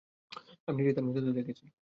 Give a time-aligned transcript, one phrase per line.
[0.67, 1.65] আমি নিজেই তার মৃত দেহ দেখেছি।